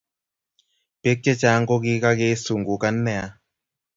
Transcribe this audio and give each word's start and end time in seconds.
Bek 1.01 1.19
chechang 1.25 1.63
kokikakesungukan 1.69 2.95
nea 3.05 3.25